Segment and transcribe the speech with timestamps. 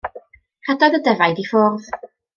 [0.69, 2.11] Rhedodd y defaid i ffwrdd.